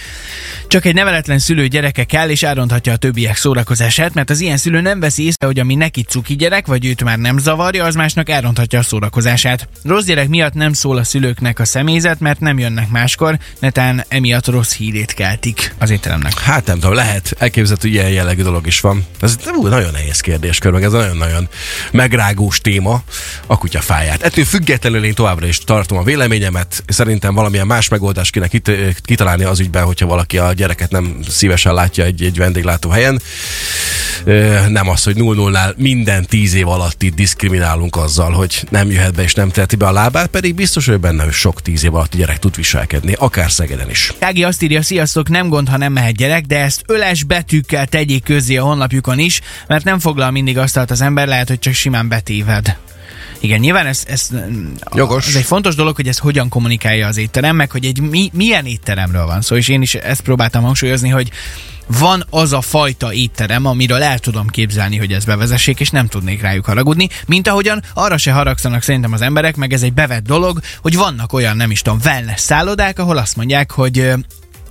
csak 0.66 0.84
egy 0.84 0.94
neveletlen 0.94 1.38
szülő 1.38 1.66
gyereke 1.66 2.04
kell, 2.04 2.28
és 2.28 2.42
áronthatja 2.42 2.92
a 2.92 2.96
többiek 2.96 3.36
szórakozását, 3.36 4.14
mert 4.14 4.30
az 4.30 4.40
ilyen 4.40 4.56
szülő 4.56 4.80
nem 4.80 5.00
veszi 5.00 5.24
észre, 5.24 5.46
hogy 5.46 5.58
ami 5.58 5.74
neki 5.74 6.02
cuki 6.02 6.36
gyerek, 6.36 6.66
vagy 6.66 6.86
őt 6.86 7.04
már 7.04 7.18
nem 7.18 7.38
zavarja, 7.38 7.84
az 7.84 7.94
másnak 7.94 8.30
áronthatja 8.30 8.78
a 8.78 8.82
szórakozását. 8.82 9.68
Rossz 9.84 10.04
gyerek 10.04 10.28
miatt 10.28 10.54
nem 10.54 10.72
szól 10.72 10.96
a 10.96 11.04
szülőknek 11.04 11.58
a 11.58 11.64
személyzet, 11.64 12.20
mert 12.20 12.40
nem 12.40 12.58
jönnek 12.58 12.88
máskor, 12.88 13.38
netán 13.58 14.04
emiatt 14.08 14.46
rossz 14.46 14.74
hírét 14.74 15.14
keltik 15.14 15.74
az 15.78 15.90
étteremnek. 15.90 16.38
Hát 16.38 16.66
nem 16.66 16.78
tudom, 16.78 16.94
lehet, 16.94 17.34
elképzelhető, 17.38 17.88
hogy 17.88 17.96
ilyen 17.96 18.10
jellegű 18.10 18.42
dolog 18.42 18.66
is 18.66 18.80
van. 18.80 19.06
Ez 19.20 19.36
nem 19.44 19.60
nagyon 19.60 19.92
nehéz 19.92 20.20
kérdéskör, 20.20 20.72
meg 20.72 20.82
ez 20.82 20.92
nagyon-nagyon 20.92 21.48
megrágós 21.92 22.60
téma 22.60 23.02
a 23.46 23.58
kutyafáját. 23.58 24.22
Ettől 24.22 24.44
függetlenül 24.44 25.04
én 25.04 25.14
továbbra 25.14 25.46
is 25.46 25.58
tartom 25.58 25.98
a 25.98 26.02
véleményemet. 26.06 26.82
Szerintem 26.86 27.34
valamilyen 27.34 27.66
más 27.66 27.88
megoldást 27.88 28.32
kéne 28.32 28.48
kit- 28.48 29.00
kitalálni 29.02 29.44
az 29.44 29.60
ügyben, 29.60 29.84
hogyha 29.84 30.06
valaki 30.06 30.38
a 30.38 30.52
gyereket 30.52 30.90
nem 30.90 31.16
szívesen 31.28 31.74
látja 31.74 32.04
egy, 32.04 32.22
egy 32.22 32.36
vendéglátó 32.36 32.90
helyen. 32.90 33.20
Nem 34.68 34.88
az, 34.88 35.04
hogy 35.04 35.16
0-0-nál 35.18 35.76
minden 35.76 36.24
tíz 36.24 36.54
év 36.54 36.68
alatt 36.68 37.02
itt 37.02 37.14
diszkriminálunk 37.14 37.96
azzal, 37.96 38.32
hogy 38.32 38.66
nem 38.70 38.90
jöhet 38.90 39.14
be 39.14 39.22
és 39.22 39.34
nem 39.34 39.48
teheti 39.48 39.76
be 39.76 39.86
a 39.86 39.92
lábát, 39.92 40.26
pedig 40.26 40.54
biztos, 40.54 40.86
hogy 40.86 41.00
benne, 41.00 41.24
hogy 41.24 41.32
sok 41.32 41.62
tíz 41.62 41.84
év 41.84 41.94
alatt 41.94 42.16
gyerek 42.16 42.38
tud 42.38 42.56
viselkedni, 42.56 43.12
akár 43.18 43.50
Szegeden 43.50 43.90
is. 43.90 44.12
Ági 44.20 44.44
azt 44.44 44.62
írja, 44.62 44.82
sziasztok, 44.82 45.28
nem 45.28 45.48
gond, 45.48 45.68
ha 45.68 45.76
nem 45.76 45.92
mehet 45.92 46.16
gyerek, 46.16 46.44
de 46.44 46.58
ezt 46.58 46.82
öles 46.86 47.22
betűkkel 47.22 47.86
tegyék 47.86 48.22
közzé 48.22 48.56
a 48.56 48.62
honlapjukon 48.64 49.18
is, 49.18 49.40
mert 49.66 49.84
nem 49.84 49.98
foglal 49.98 50.30
mindig 50.30 50.58
azt 50.58 50.76
az 50.76 51.00
ember, 51.00 51.26
lehet, 51.26 51.48
hogy 51.48 51.58
csak 51.58 51.74
simán 51.74 52.08
betéved. 52.08 52.76
Igen, 53.40 53.60
nyilván 53.60 53.86
ez, 53.86 54.02
ez, 54.06 54.28
Jogos. 54.94 55.28
ez 55.28 55.34
egy 55.34 55.44
fontos 55.44 55.74
dolog, 55.74 55.96
hogy 55.96 56.08
ez 56.08 56.18
hogyan 56.18 56.48
kommunikálja 56.48 57.06
az 57.06 57.16
étterem, 57.16 57.56
meg 57.56 57.70
hogy 57.70 57.84
egy 57.84 58.00
mi, 58.00 58.30
milyen 58.32 58.66
étteremről 58.66 59.26
van 59.26 59.40
szó, 59.40 59.56
és 59.56 59.68
én 59.68 59.82
is 59.82 59.94
ezt 59.94 60.20
próbáltam 60.20 60.62
hangsúlyozni, 60.62 61.08
hogy 61.08 61.30
van 61.86 62.24
az 62.30 62.52
a 62.52 62.60
fajta 62.60 63.12
étterem, 63.12 63.66
amiről 63.66 64.02
el 64.02 64.18
tudom 64.18 64.46
képzelni, 64.46 64.96
hogy 64.96 65.12
ezt 65.12 65.26
bevezessék, 65.26 65.80
és 65.80 65.90
nem 65.90 66.06
tudnék 66.06 66.40
rájuk 66.40 66.64
haragudni, 66.64 67.08
mint 67.26 67.48
ahogyan 67.48 67.82
arra 67.94 68.18
se 68.18 68.32
haragszanak 68.32 68.82
szerintem 68.82 69.12
az 69.12 69.20
emberek, 69.20 69.56
meg 69.56 69.72
ez 69.72 69.82
egy 69.82 69.92
bevett 69.92 70.24
dolog, 70.24 70.60
hogy 70.82 70.96
vannak 70.96 71.32
olyan, 71.32 71.56
nem 71.56 71.70
is 71.70 71.82
tudom, 71.82 71.98
wellness 72.04 72.40
szállodák, 72.40 72.98
ahol 72.98 73.16
azt 73.16 73.36
mondják, 73.36 73.70
hogy 73.70 74.12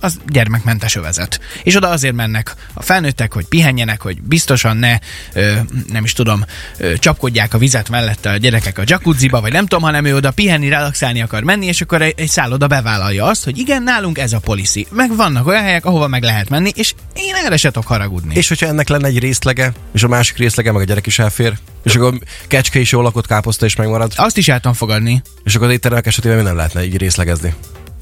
az 0.00 0.16
gyermekmentes 0.28 0.96
övezet. 0.96 1.40
És 1.62 1.76
oda 1.76 1.88
azért 1.88 2.14
mennek 2.14 2.54
a 2.74 2.82
felnőttek, 2.82 3.32
hogy 3.32 3.44
pihenjenek, 3.46 4.00
hogy 4.02 4.22
biztosan 4.22 4.76
ne, 4.76 4.98
ö, 5.32 5.54
nem 5.88 6.04
is 6.04 6.12
tudom, 6.12 6.44
ö, 6.78 6.96
csapkodják 6.98 7.54
a 7.54 7.58
vizet 7.58 7.88
mellette 7.88 8.30
a 8.30 8.36
gyerekek 8.36 8.78
a 8.78 8.82
jacuzziba, 8.86 9.40
vagy 9.40 9.52
nem 9.52 9.66
tudom, 9.66 9.82
hanem 9.84 10.04
ő 10.04 10.14
oda 10.16 10.30
pihenni, 10.30 10.68
relaxálni 10.68 11.22
akar 11.22 11.42
menni, 11.42 11.66
és 11.66 11.80
akkor 11.80 12.02
egy, 12.02 12.14
egy 12.16 12.28
szálloda 12.28 12.66
bevállalja 12.66 13.24
azt, 13.24 13.44
hogy 13.44 13.58
igen, 13.58 13.82
nálunk 13.82 14.18
ez 14.18 14.32
a 14.32 14.38
policy. 14.38 14.86
Meg 14.90 15.16
vannak 15.16 15.46
olyan 15.46 15.62
helyek, 15.62 15.84
ahova 15.84 16.06
meg 16.08 16.22
lehet 16.22 16.48
menni, 16.48 16.70
és 16.74 16.94
én 17.14 17.34
erre 17.34 17.56
se 17.56 17.70
tudok 17.70 17.88
haragudni. 17.88 18.34
És 18.34 18.48
hogyha 18.48 18.66
ennek 18.66 18.88
lenne 18.88 19.06
egy 19.06 19.18
részlege, 19.18 19.72
és 19.92 20.02
a 20.02 20.08
másik 20.08 20.36
részlege 20.36 20.72
meg 20.72 20.80
a 20.82 20.84
gyerek 20.84 21.06
is 21.06 21.18
elfér, 21.18 21.52
és 21.82 21.94
akkor 21.94 22.18
kecske 22.48 22.78
is 22.78 22.92
jól 22.92 23.02
lakott 23.02 23.26
káposzta 23.26 23.66
is 23.66 23.76
megmarad, 23.76 24.12
Azt 24.16 24.36
is 24.36 24.48
el 24.48 24.60
fogadni. 24.74 25.22
és 25.44 25.54
akkor 25.54 25.66
az 25.66 25.72
éttermek 25.72 26.06
esetében 26.06 26.36
mi 26.36 26.42
nem 26.42 26.56
lehetne 26.56 26.84
így 26.84 26.96
részlegezni. 26.96 27.54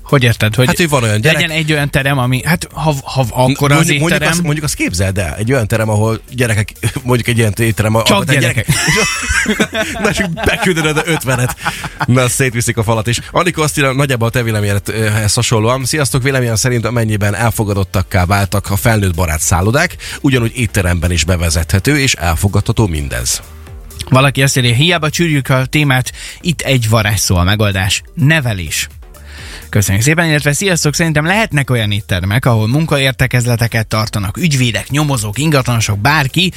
Hogy 0.04 0.22
érted? 0.22 0.54
Hogy 0.54 0.66
Hát, 0.66 0.76
hogy 0.76 0.88
van 0.88 1.02
olyan 1.02 1.20
gyerek- 1.20 1.40
legyen 1.40 1.56
egy 1.56 1.72
olyan 1.72 1.90
terem, 1.90 2.18
ami, 2.18 2.42
hát 2.44 2.68
ha, 2.72 2.94
ha 3.02 3.26
akkor 3.28 3.70
az 3.70 3.76
mondjuk, 3.76 3.98
mondjuk, 3.98 4.00
étterem... 4.00 4.28
azt, 4.28 4.42
mondjuk 4.42 4.64
azt 4.64 4.74
képzeld 4.74 5.18
el, 5.18 5.34
egy 5.34 5.52
olyan 5.52 5.66
terem, 5.66 5.88
ahol 5.88 6.20
gyerekek, 6.30 6.72
mondjuk 7.02 7.28
egy 7.28 7.38
ilyen 7.38 7.52
étterem, 7.56 7.94
ahol 7.94 8.06
Csak 8.06 8.24
te 8.24 8.34
gyerekek. 8.34 8.66
Na, 10.02 10.12
csak 10.12 10.30
beküldened 10.32 10.96
a 10.96 11.02
ötvenet. 11.04 11.56
Na, 12.06 12.28
szétviszik 12.28 12.76
a 12.76 12.82
falat 12.82 13.06
is. 13.06 13.20
Anikó 13.30 13.62
azt 13.62 13.78
írja, 13.78 13.92
nagyjából 13.92 14.28
a 14.28 14.30
te 14.30 14.42
véleményed 14.42 14.82
ehhez 14.88 15.34
hasonlóan. 15.34 15.84
Sziasztok, 15.84 16.22
véleményem 16.22 16.56
szerint 16.56 16.84
amennyiben 16.84 17.34
elfogadottakká 17.34 18.24
váltak 18.24 18.70
a 18.70 18.76
felnőtt 18.76 19.14
barát 19.14 19.40
szállodák, 19.40 19.96
ugyanúgy 20.20 20.56
étteremben 20.56 21.10
is 21.10 21.24
bevezethető 21.24 21.98
és 21.98 22.14
elfogadható 22.14 22.86
mindez. 22.86 23.42
Valaki 24.08 24.42
azt 24.42 24.56
írja, 24.56 24.74
hiába 24.74 25.10
csűrjük 25.10 25.48
a 25.48 25.66
témát, 25.66 26.12
itt 26.40 26.60
egy 26.60 26.88
varázsszó 26.88 27.36
a 27.36 27.42
megoldás. 27.44 28.02
Nevelés. 28.14 28.88
Köszönjük 29.68 30.04
szépen, 30.04 30.28
illetve 30.28 30.52
sziasztok, 30.52 30.94
szerintem 30.94 31.24
lehetnek 31.24 31.70
olyan 31.70 31.90
éttermek, 31.90 32.46
ahol 32.46 32.68
munkaértekezleteket 32.68 33.86
tartanak, 33.86 34.36
ügyvédek, 34.36 34.90
nyomozók, 34.90 35.38
ingatlanosok, 35.38 35.98
bárki. 35.98 36.52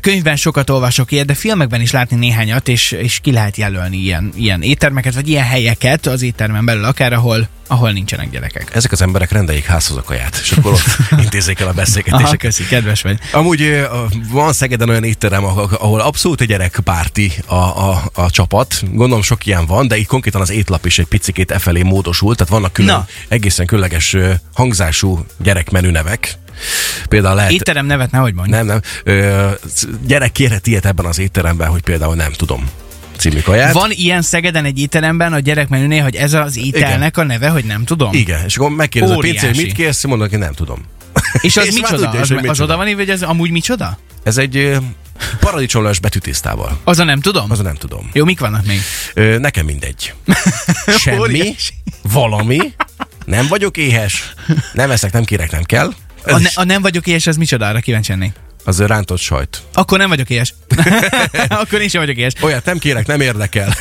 Könyvben 0.00 0.36
sokat 0.36 0.70
olvasok 0.70 1.12
ilyet, 1.12 1.26
de 1.26 1.34
filmekben 1.34 1.80
is 1.80 1.92
látni 1.92 2.16
néhányat, 2.16 2.68
és, 2.68 2.92
és 2.92 3.18
ki 3.20 3.32
lehet 3.32 3.56
jelölni 3.56 3.96
ilyen, 3.96 4.32
ilyen 4.36 4.62
éttermeket, 4.62 5.14
vagy 5.14 5.28
ilyen 5.28 5.44
helyeket 5.44 6.06
az 6.06 6.22
éttermen 6.22 6.64
belül, 6.64 6.84
akár 6.84 7.12
ahol, 7.12 7.48
ahol 7.66 7.90
nincsenek 7.90 8.30
gyerekek. 8.30 8.74
Ezek 8.74 8.92
az 8.92 9.02
emberek 9.02 9.32
rendeljék 9.32 9.64
házhoz 9.64 9.96
a 9.96 10.02
kaját, 10.02 10.38
és 10.42 10.52
akkor 10.52 10.72
ott 10.72 10.84
intézzék 11.24 11.60
el 11.60 11.66
a 11.66 11.68
Aha, 11.68 11.78
beszélgetéseket. 11.78 12.40
köszi, 12.40 12.66
kedves 12.66 13.02
vagy. 13.02 13.18
Amúgy 13.32 13.86
van 14.30 14.52
Szegeden 14.52 14.88
olyan 14.88 15.04
étterem, 15.04 15.44
ahol 15.44 16.00
abszolút 16.00 16.40
egy 16.40 16.48
gyerekpárti 16.48 17.32
a, 17.46 17.54
a, 17.54 18.02
a 18.14 18.30
csapat. 18.30 18.82
Gondolom 18.92 19.22
sok 19.22 19.46
ilyen 19.46 19.66
van, 19.66 19.88
de 19.88 19.96
itt 19.96 20.06
konkrétan 20.06 20.40
az 20.40 20.50
étlap 20.50 20.86
is 20.86 20.98
egy 20.98 21.06
picikét 21.06 21.50
e 21.50 21.58
felé 21.58 21.82
módosult, 21.82 22.36
tehát 22.36 22.52
vannak 22.52 22.72
külön, 22.72 22.94
Na. 22.94 23.06
egészen 23.28 23.66
különleges 23.66 24.16
hangzású 24.54 25.24
gyerekmenü 25.38 25.90
nevek. 25.90 26.38
Például 27.08 27.34
lehet... 27.34 27.50
Étterem 27.50 27.86
nevet 27.86 28.10
nehogy 28.10 28.34
mondj. 28.34 28.50
Nem, 28.50 28.66
nem. 28.66 28.80
Ö, 29.04 29.48
gyerek 30.06 30.32
kérhet 30.32 30.66
ilyet 30.66 30.86
ebben 30.86 31.06
az 31.06 31.18
étteremben, 31.18 31.68
hogy 31.68 31.82
például 31.82 32.14
nem 32.14 32.32
tudom 32.32 32.70
című 33.16 33.40
kaját. 33.40 33.72
Van 33.72 33.90
ilyen 33.90 34.22
Szegeden 34.22 34.64
egy 34.64 34.78
étteremben 34.78 35.32
a 35.32 35.38
gyerekmenünél, 35.38 36.02
hogy 36.02 36.14
ez 36.16 36.32
az 36.32 36.56
ételnek 36.56 37.16
a 37.16 37.22
neve, 37.22 37.48
hogy 37.48 37.64
nem 37.64 37.84
tudom? 37.84 38.12
Igen, 38.12 38.44
és 38.44 38.56
akkor 38.56 38.70
megkérdez 38.70 39.10
a 39.10 39.16
pincér, 39.16 39.54
hogy 39.54 39.64
mit 39.64 39.72
kérsz, 39.72 40.04
mondok, 40.04 40.30
hogy 40.30 40.38
nem 40.38 40.52
tudom. 40.52 40.78
És 41.40 41.56
az 41.56 41.66
És 41.68 41.74
micsoda? 41.74 42.02
tudja 42.04 42.20
Az, 42.20 42.28
hogy 42.28 42.36
az 42.36 42.42
micsoda. 42.42 42.64
oda 42.64 42.76
van 42.76 42.88
írva, 42.88 43.00
hogy 43.00 43.10
ez 43.10 43.22
amúgy 43.22 43.50
micsoda? 43.50 43.98
Ez 44.22 44.36
egy 44.38 44.76
paradicsomlás 45.40 45.98
betűtésztával. 45.98 46.78
Az 46.84 46.98
a 46.98 47.04
nem 47.04 47.20
tudom? 47.20 47.50
Az 47.50 47.58
a 47.58 47.62
nem 47.62 47.74
tudom. 47.74 48.10
Jó, 48.12 48.24
mik 48.24 48.40
vannak 48.40 48.66
még? 48.66 48.80
Ö, 49.14 49.38
nekem 49.38 49.64
mindegy. 49.64 50.14
Semmi, 50.98 51.54
valami, 52.02 52.58
nem 53.24 53.46
vagyok 53.46 53.76
éhes, 53.76 54.34
nem 54.72 54.90
eszek, 54.90 55.12
nem 55.12 55.24
kérek, 55.24 55.50
nem 55.50 55.62
kell. 55.62 55.92
Ez 56.24 56.34
A, 56.34 56.38
ne, 56.38 56.48
a 56.54 56.64
nem 56.64 56.82
vagyok 56.82 57.06
éhes, 57.06 57.26
az 57.26 57.36
micsoda? 57.36 57.66
Arra 57.66 57.80
kíváncsi 57.80 58.10
lennék. 58.10 58.32
Az 58.64 58.80
rántott 58.80 59.18
sajt. 59.18 59.62
Akkor 59.72 59.98
nem 59.98 60.08
vagyok 60.08 60.30
éhes. 60.30 60.54
Akkor 61.48 61.80
én 61.80 61.88
sem 61.88 62.00
vagyok 62.00 62.16
éhes. 62.16 62.32
Olyat 62.40 62.64
nem 62.64 62.78
kérek, 62.78 63.06
nem 63.06 63.20
érdekel. 63.20 63.74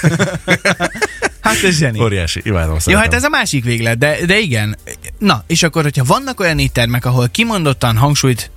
Hát 1.44 1.64
ez 1.64 1.78
zseni. 1.78 2.00
Óriási, 2.00 2.42
imádom. 2.44 2.74
Jó, 2.74 2.80
szeretem. 2.80 3.04
hát 3.04 3.14
ez 3.14 3.24
a 3.24 3.30
másik 3.30 3.64
véglet, 3.64 3.98
de, 3.98 4.26
de 4.26 4.40
igen. 4.40 4.78
Na, 5.20 5.44
és 5.48 5.64
akkor, 5.64 5.84
hogyha 5.84 6.04
vannak 6.04 6.40
olyan 6.40 6.60
éttermek, 6.60 7.06
ahol 7.06 7.30
kimondottan 7.30 7.98
hangsúlyt 7.98 8.52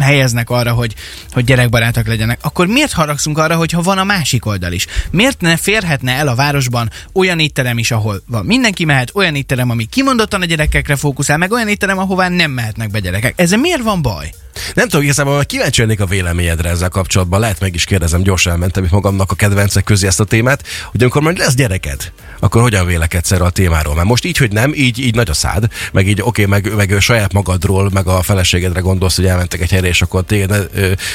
helyeznek 0.00 0.50
arra, 0.50 0.72
hogy, 0.72 0.94
hogy 1.30 1.44
gyerekbarátok 1.44 2.06
legyenek, 2.06 2.38
akkor 2.42 2.66
miért 2.66 2.92
haragszunk 2.92 3.38
arra, 3.38 3.56
hogyha 3.56 3.82
van 3.82 3.98
a 3.98 4.04
másik 4.04 4.46
oldal 4.46 4.72
is? 4.72 4.86
Miért 5.10 5.40
ne 5.40 5.56
férhetne 5.56 6.12
el 6.12 6.28
a 6.28 6.34
városban 6.34 6.90
olyan 7.12 7.38
étterem 7.38 7.78
is, 7.78 7.90
ahol 7.90 8.22
van 8.26 8.44
mindenki 8.44 8.84
mehet, 8.84 9.10
olyan 9.14 9.34
étterem, 9.34 9.70
ami 9.70 9.84
kimondottan 9.84 10.42
a 10.42 10.44
gyerekekre 10.44 10.96
fókuszál, 10.96 11.36
meg 11.36 11.52
olyan 11.52 11.68
étterem, 11.68 11.98
ahová 11.98 12.28
nem 12.28 12.50
mehetnek 12.50 12.90
be 12.90 12.98
gyerekek. 12.98 13.32
Ezzel 13.36 13.58
miért 13.58 13.82
van 13.82 14.02
baj? 14.02 14.30
Nem 14.74 14.88
tudom, 14.88 15.04
igazából 15.04 15.44
kíváncsi 15.44 15.80
lennék 15.80 16.00
a 16.00 16.06
véleményedre 16.06 16.68
ezzel 16.68 16.88
kapcsolatban. 16.88 17.40
Lehet 17.40 17.60
meg 17.60 17.74
is 17.74 17.84
kérdezem, 17.84 18.22
gyorsan 18.22 18.52
elmentem 18.52 18.84
itt 18.84 18.90
magamnak 18.90 19.30
a 19.30 19.34
kedvencek 19.34 19.84
közé 19.84 20.06
ezt 20.06 20.20
a 20.20 20.24
témát, 20.24 20.64
hogy 20.90 21.02
amikor 21.02 21.22
majd 21.22 21.38
lesz 21.38 21.54
gyereked, 21.54 22.12
akkor 22.40 22.62
hogyan 22.62 22.86
vélekedsz 22.86 23.30
erről 23.30 23.46
a 23.46 23.50
témáról? 23.50 23.94
Mert 23.94 24.06
most 24.06 24.24
így, 24.24 24.36
hogy 24.36 24.52
nem, 24.52 24.72
így, 24.74 24.98
így 24.98 25.14
nagy 25.14 25.30
a 25.30 25.34
szád, 25.34 25.68
meg 25.92 26.08
így 26.08 26.22
oké, 26.22 26.44
meg, 26.44 26.74
meg 26.74 26.96
saját 27.00 27.32
magadról, 27.32 27.90
meg 27.92 28.06
a 28.06 28.22
feleségedre 28.22 28.80
gondolsz, 28.80 29.16
hogy 29.16 29.26
elmentek 29.26 29.60
egy 29.60 29.70
helyre, 29.70 29.88
és 29.88 30.02
akkor 30.02 30.24
téged 30.24 30.70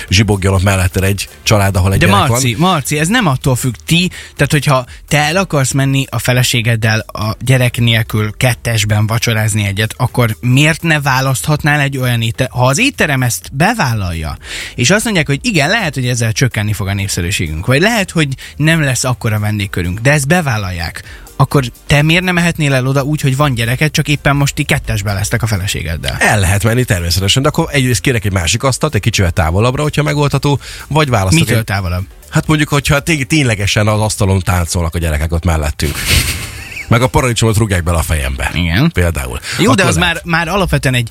zsibogjon 0.10 0.54
ott 0.54 0.64
melletted 0.64 1.04
egy 1.04 1.30
család, 1.44 1.76
ahol 1.76 1.94
egy 1.94 2.00
De 2.00 2.08
Marci, 2.08 2.56
van. 2.56 2.70
Marci, 2.70 3.00
ez 3.00 3.08
nem 3.08 3.28
attól 3.28 3.56
függ 3.56 3.74
ti, 3.86 4.10
tehát 4.36 4.52
hogyha 4.52 4.86
te 5.08 5.18
el 5.18 5.38
akarsz 5.38 5.72
menni 5.72 6.06
a 6.10 6.20
feleségeddel 6.20 7.00
a 7.00 7.36
gyerek 7.40 7.78
nélkül 7.78 8.32
kettesben 8.38 9.08
vacsorázni 9.08 9.66
egyet, 9.66 9.94
akkor 9.98 10.38
miért 10.40 10.82
ne 10.82 11.02
választhatnál 11.02 11.80
egy 11.80 11.98
olyan 11.98 12.22
étterem? 12.22 12.52
Ha 12.52 12.66
az 12.66 12.80
étterem 12.80 13.22
ezt 13.22 13.50
bevállalja, 13.54 14.38
és 14.76 14.90
azt 14.90 15.04
mondják, 15.04 15.28
hogy 15.28 15.40
igen, 15.42 15.70
lehet, 15.70 15.94
hogy 15.94 16.08
ezzel 16.08 16.32
csökkenni 16.32 16.74
fog 16.74 16.88
a 16.88 16.94
népszerűségünk, 16.94 17.66
vagy 17.66 17.82
lehet, 17.82 18.12
hogy 18.12 18.28
nem 18.56 18.82
lesz 18.82 19.04
akkora 19.04 19.40
vendégkörünk, 19.40 20.00
de 20.00 20.12
ezt 20.12 20.28
bevállalják, 20.28 21.04
akkor 21.36 21.64
te 21.88 22.02
miért 22.02 22.24
nem 22.24 22.34
mehetnél 22.34 22.74
el 22.74 22.88
oda 22.88 23.04
úgy, 23.04 23.22
hogy 23.22 23.36
van 23.36 23.54
gyereket, 23.54 23.92
csak 23.92 24.08
éppen 24.08 24.36
most 24.36 24.56
ti 24.56 24.64
kettesben 24.64 25.16
lesztek 25.16 25.44
a 25.44 25.48
feleségeddel? 25.48 26.16
El 26.20 26.40
lehet 26.40 26.64
menni 26.64 26.84
természetesen, 26.84 27.42
de 27.42 27.48
akkor 27.48 27.68
egyrészt 27.72 28.02
kérek 28.02 28.26
egy 28.26 28.32
másik 28.32 28.64
asztalt, 28.64 28.96
egy 28.96 29.02
kicsivel 29.02 29.32
távolabbra, 29.32 29.82
hogyha 29.82 30.04
megoldható, 30.04 30.60
vagy 30.88 31.10
választok 31.10 31.40
Mitől 31.40 31.58
egy... 31.58 31.64
távolabb? 31.64 32.06
Hát 32.30 32.48
mondjuk, 32.48 32.70
hogyha 32.70 33.00
té- 33.00 33.28
ténylegesen 33.28 33.88
az 33.88 34.00
asztalon 34.02 34.40
táncolnak 34.40 34.96
a 34.96 34.98
gyerekek 34.98 35.34
ott 35.34 35.46
mellettünk. 35.46 35.96
Meg 36.88 37.02
a 37.02 37.08
paradicsomot 37.08 37.58
rúgják 37.58 37.84
bele 37.84 37.98
a 37.98 38.02
fejembe. 38.02 38.52
Igen. 38.54 38.92
Például. 38.92 39.40
Jó, 39.60 39.74
de 39.74 39.82
Akkor 39.82 39.86
az 39.86 39.98
lehet. 39.98 40.14
már, 40.14 40.22
már 40.26 40.48
alapvetően 40.48 40.94
egy 40.96 41.10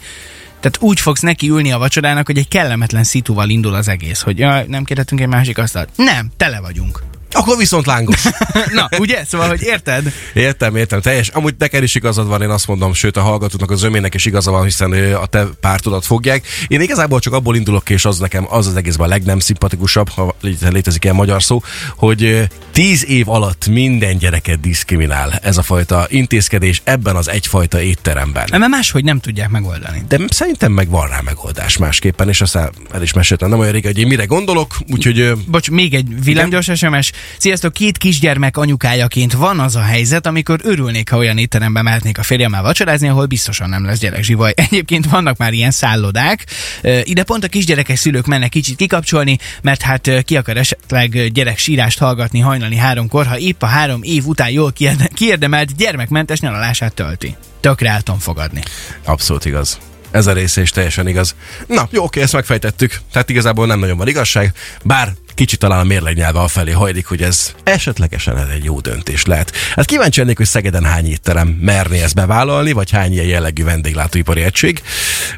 tehát 0.61 0.79
úgy 0.81 1.01
fogsz 1.01 1.21
neki 1.21 1.49
ülni 1.49 1.73
a 1.73 1.79
vacsorának, 1.79 2.27
hogy 2.27 2.39
egy 2.39 2.49
kellemetlen 2.49 3.05
szituval 3.05 3.49
indul 3.49 3.75
az 3.75 3.89
egész, 3.89 4.21
hogy 4.21 4.39
jaj, 4.39 4.65
nem 4.69 4.85
kérhetünk 4.85 5.21
egy 5.21 5.27
másik 5.27 5.59
asztalt. 5.59 5.89
Nem, 5.97 6.31
tele 6.37 6.61
vagyunk. 6.61 7.03
Akkor 7.43 7.57
viszont 7.57 7.87
lángos. 7.87 8.23
Na, 8.75 8.89
ugye? 8.99 9.25
Szóval, 9.25 9.49
hogy 9.49 9.63
érted? 9.63 10.13
Értem, 10.35 10.77
értem, 10.77 11.01
teljes. 11.01 11.29
Amúgy 11.29 11.55
neked 11.59 11.83
is 11.83 11.95
igazad 11.95 12.27
van, 12.27 12.43
én 12.43 12.49
azt 12.51 12.67
mondom, 12.67 12.95
sőt 12.95 13.17
a 13.17 13.21
hallgatóknak, 13.21 13.71
az 13.71 13.83
ömének 13.83 14.15
is 14.15 14.25
igaza 14.25 14.51
van, 14.51 14.65
hiszen 14.65 14.93
a 15.15 15.27
te 15.27 15.47
pártodat 15.61 16.07
fogják. 16.07 16.47
Én 16.69 16.81
igazából 16.81 17.21
csak 17.21 17.33
abból 17.33 17.57
indulok 17.57 17.85
ki, 17.85 17.93
és 17.93 18.05
az 18.05 18.19
nekem 18.19 18.47
az 18.49 18.67
az 18.67 18.77
egészben 18.77 19.07
a 19.07 19.09
legnem 19.09 19.39
szimpatikusabb, 19.39 20.09
ha 20.09 20.35
lé- 20.41 20.69
létezik 20.71 21.05
ilyen 21.05 21.17
magyar 21.17 21.43
szó, 21.43 21.63
hogy 21.97 22.49
tíz 22.73 23.07
év 23.07 23.29
alatt 23.29 23.67
minden 23.67 24.19
gyereket 24.19 24.61
diszkriminál 24.61 25.33
ez 25.43 25.57
a 25.57 25.63
fajta 25.63 26.07
intézkedés 26.09 26.81
ebben 26.85 27.17
az 27.17 27.29
egyfajta 27.29 27.81
étteremben. 27.81 28.49
Mert 28.51 28.69
máshogy 28.69 29.05
nem 29.05 29.21
tudják 29.21 29.49
megoldani. 29.49 30.03
De 30.09 30.19
szerintem 30.29 30.73
meg 30.73 30.89
van 30.89 31.09
rá 31.09 31.21
megoldás 31.21 31.77
másképpen, 31.77 32.29
és 32.29 32.41
aztán 32.41 32.71
el 32.93 33.03
is 33.03 33.13
meséltem, 33.13 33.49
nem 33.49 33.59
olyan 33.59 33.73
rég, 33.73 33.85
hogy 33.85 33.99
én 33.99 34.07
mire 34.07 34.25
gondolok, 34.25 34.77
úgyhogy 34.89 35.33
Bocs, 35.47 35.71
még 35.71 35.95
egy 35.95 36.25
villámgyors 36.25 36.71
SMS. 36.75 37.13
Sziasztok, 37.39 37.73
két 37.73 37.99
kisgyermek 37.99 38.57
anyukájaként 38.57 39.33
van 39.33 39.61
az 39.61 39.77
a 39.77 39.83
helyzet, 39.83 40.27
amikor 40.27 40.61
örülnék, 40.63 41.11
ha 41.11 41.17
olyan 41.17 41.39
étterembe 41.39 41.83
mehetnék 41.83 42.19
a 42.19 42.23
férjemmel 42.23 42.63
vacsorázni, 42.63 43.09
ahol 43.09 43.27
biztosan 43.27 43.69
nem 43.69 43.85
lesz 43.85 43.99
gyerekzsivaj. 43.99 44.53
Egyébként 44.71 45.11
vannak 45.11 45.37
már 45.37 45.53
ilyen 45.53 45.71
szállodák. 45.71 46.47
Ide 47.03 47.23
pont 47.23 47.45
a 47.45 47.49
kisgyerekes 47.49 47.99
szülők 47.99 48.27
mennek 48.27 48.51
kicsit 48.51 48.77
kikapcsolni, 48.77 49.39
mert 49.63 49.83
hát 49.83 50.11
ki 50.25 50.37
akar 50.37 50.57
esetleg 50.57 51.33
gyerek 51.33 51.59
sírást 51.59 51.99
hallgatni 51.99 52.41
hajnali 52.41 52.77
háromkor, 52.77 53.27
ha 53.27 53.39
épp 53.39 53.63
a 53.63 53.67
három 53.67 54.03
év 54.03 54.27
után 54.27 54.51
jól 54.51 54.73
kiérde- 54.73 55.11
kiérdemelt 55.15 55.77
gyermekmentes 55.77 56.41
nyaralását 56.41 56.95
tölti. 56.95 57.37
Tökre 57.61 57.91
el 57.91 58.03
fogadni. 58.19 58.61
Abszolút 59.05 59.45
igaz. 59.45 59.92
Ez 60.13 60.27
a 60.27 60.33
része 60.33 60.61
is 60.61 60.71
teljesen 60.71 61.09
igaz. 61.09 61.35
Na, 61.67 61.89
jó, 61.91 62.05
oké, 62.05 62.21
ezt 62.21 62.33
megfejtettük. 62.33 63.01
Tehát 63.13 63.29
igazából 63.29 63.67
nem 63.67 63.79
nagyon 63.79 63.97
van 63.97 64.09
igazság, 64.09 64.53
bár 64.85 65.13
kicsit 65.35 65.59
talán 65.59 65.81
a 65.81 65.85
mérlegnyelve 65.85 66.41
a 66.41 66.49
felé 66.49 66.71
hajlik, 66.71 67.07
hogy 67.07 67.23
ez 67.23 67.53
esetlegesen 67.63 68.39
ez 68.39 68.49
egy 68.49 68.65
jó 68.65 68.81
döntés 68.81 69.25
lehet. 69.25 69.53
Hát 69.75 69.85
kíváncsi 69.85 70.21
lennék, 70.21 70.37
hogy 70.37 70.47
Szegeden 70.47 70.85
hány 70.85 71.07
étterem 71.07 71.49
merné 71.49 72.03
ezt 72.03 72.15
bevállalni, 72.15 72.73
vagy 72.73 72.91
hány 72.91 73.13
ilyen 73.13 73.27
jellegű 73.27 73.65
vendéglátóipari 73.65 74.43
egység, 74.43 74.83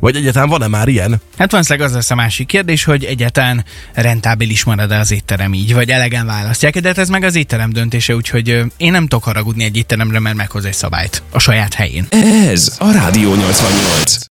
vagy 0.00 0.16
egyáltalán 0.16 0.49
van-e 0.49 0.66
már 0.66 0.88
ilyen? 0.88 1.21
Hát 1.38 1.50
valószínűleg 1.50 1.88
az 1.88 1.95
lesz 1.95 2.11
a 2.11 2.14
másik 2.14 2.47
kérdés, 2.47 2.85
hogy 2.85 3.04
egyáltalán 3.04 3.64
rentábilis 3.93 4.64
marad-e 4.64 4.99
az 4.99 5.11
étterem 5.11 5.54
így, 5.54 5.75
vagy 5.75 5.90
elegen 5.90 6.26
választják, 6.26 6.78
de 6.78 6.88
hát 6.88 6.99
ez 6.99 7.09
meg 7.09 7.23
az 7.23 7.35
étterem 7.35 7.73
döntése, 7.73 8.14
úgyhogy 8.14 8.62
én 8.76 8.90
nem 8.90 9.02
tudok 9.02 9.25
haragudni 9.25 9.64
egy 9.64 9.76
étteremre, 9.76 10.19
mert 10.19 10.37
meghoz 10.37 10.64
egy 10.64 10.75
szabályt 10.75 11.23
a 11.31 11.38
saját 11.38 11.75
helyén. 11.75 12.07
Ez 12.50 12.76
a 12.78 12.93
Rádió 12.93 13.35
88. 13.35 14.19